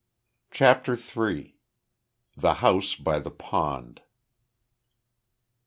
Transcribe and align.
CHAPTER 0.49 0.95
THREE. 0.97 1.59
THE 2.35 2.55
HOUSE 2.55 2.95
BY 2.95 3.19
THE 3.19 3.29
POND. 3.29 4.01